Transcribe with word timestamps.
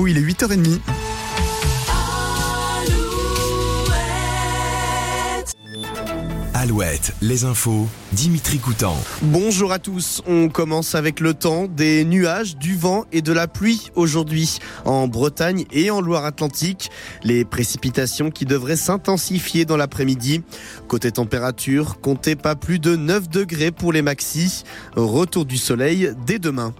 vous, 0.00 0.06
il 0.06 0.16
est 0.16 0.22
8h30. 0.22 0.78
Alouette, 6.54 7.12
les 7.20 7.44
infos, 7.44 7.86
Dimitri 8.12 8.58
Coutan. 8.58 8.96
Bonjour 9.20 9.72
à 9.72 9.78
tous, 9.78 10.22
on 10.26 10.48
commence 10.48 10.94
avec 10.94 11.20
le 11.20 11.34
temps, 11.34 11.66
des 11.66 12.06
nuages, 12.06 12.56
du 12.56 12.76
vent 12.76 13.04
et 13.12 13.20
de 13.20 13.32
la 13.32 13.46
pluie 13.46 13.90
aujourd'hui 13.94 14.58
en 14.86 15.06
Bretagne 15.06 15.66
et 15.70 15.90
en 15.90 16.00
Loire-Atlantique. 16.00 16.90
Les 17.22 17.44
précipitations 17.44 18.30
qui 18.30 18.46
devraient 18.46 18.76
s'intensifier 18.76 19.66
dans 19.66 19.76
l'après-midi. 19.76 20.42
Côté 20.88 21.12
température, 21.12 22.00
comptez 22.00 22.36
pas 22.36 22.56
plus 22.56 22.78
de 22.78 22.96
9 22.96 23.28
degrés 23.28 23.70
pour 23.70 23.92
les 23.92 24.02
maxis. 24.02 24.64
Retour 24.96 25.44
du 25.44 25.58
soleil 25.58 26.14
dès 26.26 26.38
demain. 26.38 26.72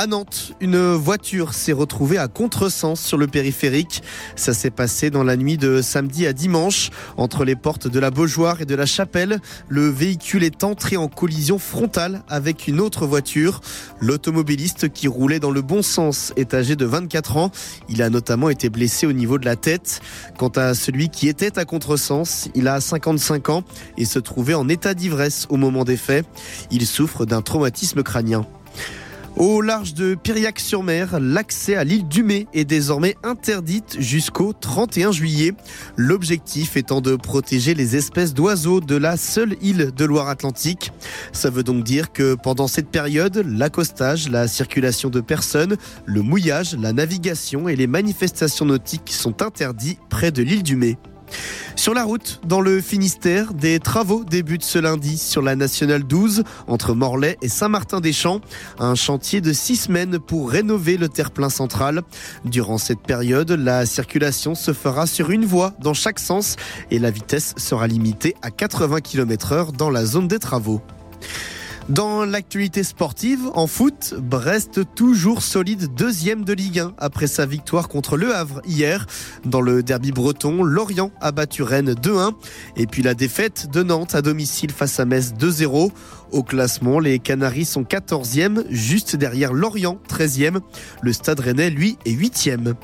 À 0.00 0.06
Nantes, 0.06 0.52
une 0.60 0.92
voiture 0.92 1.54
s'est 1.54 1.72
retrouvée 1.72 2.18
à 2.18 2.28
contresens 2.28 3.00
sur 3.00 3.18
le 3.18 3.26
périphérique. 3.26 4.04
Ça 4.36 4.54
s'est 4.54 4.70
passé 4.70 5.10
dans 5.10 5.24
la 5.24 5.36
nuit 5.36 5.58
de 5.58 5.82
samedi 5.82 6.24
à 6.24 6.32
dimanche, 6.32 6.90
entre 7.16 7.44
les 7.44 7.56
portes 7.56 7.88
de 7.88 7.98
la 7.98 8.12
Beaujoire 8.12 8.60
et 8.60 8.64
de 8.64 8.76
la 8.76 8.86
Chapelle. 8.86 9.40
Le 9.68 9.88
véhicule 9.88 10.44
est 10.44 10.62
entré 10.62 10.96
en 10.96 11.08
collision 11.08 11.58
frontale 11.58 12.22
avec 12.28 12.68
une 12.68 12.78
autre 12.78 13.08
voiture. 13.08 13.60
L'automobiliste 13.98 14.88
qui 14.92 15.08
roulait 15.08 15.40
dans 15.40 15.50
le 15.50 15.62
bon 15.62 15.82
sens 15.82 16.32
est 16.36 16.54
âgé 16.54 16.76
de 16.76 16.84
24 16.84 17.36
ans. 17.36 17.50
Il 17.88 18.00
a 18.00 18.08
notamment 18.08 18.50
été 18.50 18.70
blessé 18.70 19.04
au 19.04 19.12
niveau 19.12 19.36
de 19.36 19.46
la 19.46 19.56
tête. 19.56 20.00
Quant 20.38 20.52
à 20.54 20.74
celui 20.74 21.08
qui 21.08 21.26
était 21.26 21.58
à 21.58 21.64
contresens, 21.64 22.50
il 22.54 22.68
a 22.68 22.80
55 22.80 23.48
ans 23.48 23.64
et 23.96 24.04
se 24.04 24.20
trouvait 24.20 24.54
en 24.54 24.68
état 24.68 24.94
d'ivresse 24.94 25.48
au 25.50 25.56
moment 25.56 25.82
des 25.82 25.96
faits. 25.96 26.24
Il 26.70 26.86
souffre 26.86 27.26
d'un 27.26 27.42
traumatisme 27.42 28.04
crânien. 28.04 28.46
Au 29.38 29.60
large 29.60 29.94
de 29.94 30.16
Piriac-sur-Mer, 30.16 31.20
l'accès 31.20 31.76
à 31.76 31.84
l'île 31.84 32.08
du 32.08 32.24
Mai 32.24 32.48
est 32.54 32.64
désormais 32.64 33.14
interdite 33.22 33.96
jusqu'au 34.00 34.52
31 34.52 35.12
juillet. 35.12 35.52
L'objectif 35.96 36.76
étant 36.76 37.00
de 37.00 37.14
protéger 37.14 37.74
les 37.74 37.94
espèces 37.94 38.34
d'oiseaux 38.34 38.80
de 38.80 38.96
la 38.96 39.16
seule 39.16 39.54
île 39.62 39.92
de 39.96 40.04
Loire-Atlantique. 40.04 40.90
Ça 41.32 41.50
veut 41.50 41.62
donc 41.62 41.84
dire 41.84 42.10
que 42.10 42.34
pendant 42.34 42.66
cette 42.66 42.88
période, 42.88 43.46
l'accostage, 43.48 44.28
la 44.28 44.48
circulation 44.48 45.08
de 45.08 45.20
personnes, 45.20 45.76
le 46.04 46.22
mouillage, 46.22 46.74
la 46.74 46.92
navigation 46.92 47.68
et 47.68 47.76
les 47.76 47.86
manifestations 47.86 48.66
nautiques 48.66 49.12
sont 49.12 49.40
interdits 49.40 49.98
près 50.08 50.32
de 50.32 50.42
l'île 50.42 50.64
du 50.64 50.74
Mai. 50.74 50.98
Sur 51.76 51.94
la 51.94 52.04
route, 52.04 52.40
dans 52.44 52.60
le 52.60 52.80
Finistère, 52.80 53.54
des 53.54 53.78
travaux 53.78 54.24
débutent 54.24 54.64
ce 54.64 54.78
lundi 54.78 55.16
sur 55.16 55.42
la 55.42 55.56
nationale 55.56 56.02
12 56.02 56.42
entre 56.66 56.94
Morlaix 56.94 57.38
et 57.40 57.48
Saint-Martin-des-Champs. 57.48 58.40
Un 58.78 58.94
chantier 58.94 59.40
de 59.40 59.52
six 59.52 59.76
semaines 59.76 60.18
pour 60.18 60.50
rénover 60.50 60.96
le 60.96 61.08
terre-plein 61.08 61.50
central. 61.50 62.02
Durant 62.44 62.78
cette 62.78 63.00
période, 63.00 63.50
la 63.52 63.86
circulation 63.86 64.54
se 64.54 64.72
fera 64.72 65.06
sur 65.06 65.30
une 65.30 65.44
voie 65.44 65.72
dans 65.80 65.94
chaque 65.94 66.18
sens 66.18 66.56
et 66.90 66.98
la 66.98 67.10
vitesse 67.10 67.54
sera 67.56 67.86
limitée 67.86 68.34
à 68.42 68.50
80 68.50 69.00
km 69.00 69.52
heure 69.52 69.72
dans 69.72 69.90
la 69.90 70.04
zone 70.04 70.28
des 70.28 70.38
travaux. 70.38 70.82
Dans 71.88 72.26
l'actualité 72.26 72.82
sportive, 72.82 73.48
en 73.54 73.66
foot, 73.66 74.14
Brest 74.18 74.80
toujours 74.94 75.42
solide 75.42 75.94
deuxième 75.94 76.44
de 76.44 76.52
Ligue 76.52 76.80
1 76.80 76.92
après 76.98 77.26
sa 77.26 77.46
victoire 77.46 77.88
contre 77.88 78.18
Le 78.18 78.34
Havre 78.34 78.60
hier. 78.66 79.06
Dans 79.46 79.62
le 79.62 79.82
derby 79.82 80.12
breton, 80.12 80.62
Lorient 80.62 81.12
a 81.22 81.32
battu 81.32 81.62
Rennes 81.62 81.94
2-1 81.94 82.32
et 82.76 82.86
puis 82.86 83.02
la 83.02 83.14
défaite 83.14 83.70
de 83.72 83.82
Nantes 83.82 84.14
à 84.14 84.20
domicile 84.20 84.70
face 84.70 85.00
à 85.00 85.06
Metz 85.06 85.32
2-0. 85.32 85.90
Au 86.30 86.42
classement, 86.42 86.98
les 86.98 87.18
Canaries 87.20 87.64
sont 87.64 87.84
14e, 87.84 88.64
juste 88.68 89.16
derrière 89.16 89.54
Lorient 89.54 89.98
13e. 90.10 90.60
Le 91.00 91.12
Stade 91.14 91.40
Rennais, 91.40 91.70
lui, 91.70 91.96
est 92.04 92.12
8e. 92.12 92.74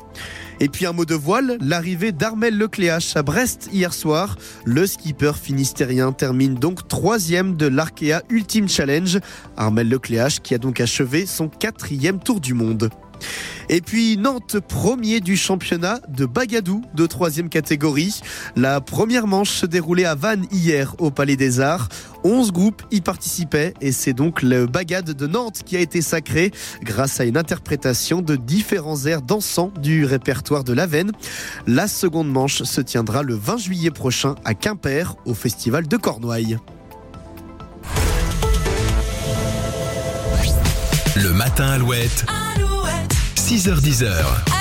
Et 0.59 0.69
puis 0.69 0.85
un 0.85 0.93
mot 0.93 1.05
de 1.05 1.15
voile, 1.15 1.57
l'arrivée 1.59 2.11
d'Armel 2.11 2.57
Lecléache 2.57 3.15
à 3.17 3.23
Brest 3.23 3.69
hier 3.73 3.93
soir. 3.93 4.37
Le 4.63 4.87
skipper 4.87 5.33
finistérien 5.35 6.13
termine 6.13 6.55
donc 6.55 6.87
troisième 6.87 7.57
de 7.57 7.67
l'Arkea 7.67 8.21
Ultimate 8.29 8.69
Challenge. 8.69 9.19
Armel 9.57 9.89
Lecléache 9.89 10.39
qui 10.39 10.55
a 10.55 10.57
donc 10.57 10.79
achevé 10.79 11.25
son 11.25 11.49
quatrième 11.49 12.19
tour 12.19 12.39
du 12.39 12.53
monde. 12.53 12.89
Et 13.69 13.81
puis 13.81 14.17
Nantes, 14.17 14.57
premier 14.59 15.19
du 15.19 15.35
championnat 15.37 15.99
de 16.07 16.25
Bagadou 16.25 16.83
de 16.93 17.05
troisième 17.05 17.49
catégorie. 17.49 18.19
La 18.55 18.81
première 18.81 19.27
manche 19.27 19.51
se 19.51 19.65
déroulait 19.65 20.05
à 20.05 20.15
Vannes 20.15 20.45
hier 20.51 20.95
au 20.99 21.09
Palais 21.09 21.35
des 21.35 21.59
Arts. 21.59 21.89
11 22.23 22.51
groupes 22.51 22.83
y 22.91 23.01
participaient 23.01 23.73
et 23.81 23.91
c'est 23.91 24.13
donc 24.13 24.41
le 24.41 24.65
Bagad 24.65 25.11
de 25.11 25.27
Nantes 25.27 25.61
qui 25.65 25.77
a 25.77 25.79
été 25.79 26.01
sacré 26.01 26.51
grâce 26.81 27.19
à 27.19 27.25
une 27.25 27.37
interprétation 27.37 28.21
de 28.21 28.35
différents 28.35 29.05
airs 29.05 29.21
dansants 29.21 29.71
du 29.81 30.05
répertoire 30.05 30.63
de 30.63 30.73
l'Aven. 30.73 31.11
La 31.67 31.87
seconde 31.87 32.29
manche 32.29 32.63
se 32.63 32.81
tiendra 32.81 33.23
le 33.23 33.35
20 33.35 33.57
juillet 33.57 33.91
prochain 33.91 34.35
à 34.43 34.53
Quimper 34.53 35.15
au 35.25 35.33
Festival 35.33 35.87
de 35.87 35.97
Cornouailles. 35.97 36.57
Matin 41.57 41.71
Alouette. 41.71 42.25
6h10. 43.37 44.55